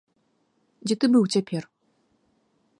Дзе 0.87 0.95
ты 1.03 1.11
быў 1.17 1.23
цяпер? 1.37 1.63